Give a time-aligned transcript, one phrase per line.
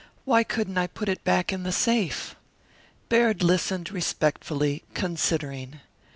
[0.25, 2.35] Why couldn't I put it back in the safe?"
[3.07, 5.79] Baird listened respectfully, considering.